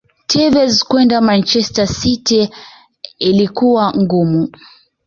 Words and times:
Tevez 0.27 0.83
kwenda 0.83 1.21
manchester 1.21 1.87
city 1.87 2.49
ilikuwa 3.19 3.93
ngumu 3.97 4.47